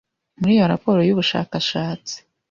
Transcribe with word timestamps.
muri 0.39 0.51
iyo 0.55 0.65
raporo 0.73 0.99
y'ubushakashatsi, 1.07 2.15